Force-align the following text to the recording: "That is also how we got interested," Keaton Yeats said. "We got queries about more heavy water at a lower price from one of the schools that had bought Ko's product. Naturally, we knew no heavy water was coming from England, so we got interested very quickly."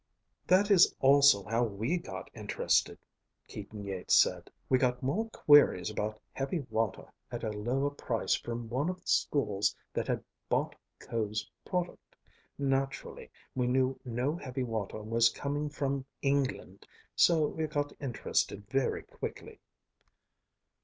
"That 0.47 0.71
is 0.71 0.95
also 0.99 1.43
how 1.43 1.63
we 1.63 1.99
got 1.99 2.31
interested," 2.33 2.97
Keaton 3.47 3.83
Yeats 3.85 4.15
said. 4.15 4.49
"We 4.67 4.79
got 4.79 4.99
queries 5.31 5.91
about 5.91 6.13
more 6.13 6.21
heavy 6.33 6.61
water 6.71 7.13
at 7.31 7.43
a 7.43 7.51
lower 7.51 7.91
price 7.91 8.33
from 8.33 8.67
one 8.67 8.89
of 8.89 8.99
the 8.99 9.07
schools 9.07 9.75
that 9.93 10.07
had 10.07 10.23
bought 10.49 10.73
Ko's 10.97 11.47
product. 11.63 12.15
Naturally, 12.57 13.29
we 13.53 13.67
knew 13.67 13.99
no 14.03 14.35
heavy 14.35 14.63
water 14.63 15.03
was 15.03 15.29
coming 15.29 15.69
from 15.69 16.03
England, 16.23 16.87
so 17.15 17.45
we 17.47 17.67
got 17.67 17.93
interested 18.01 18.65
very 18.71 19.03
quickly." 19.03 19.59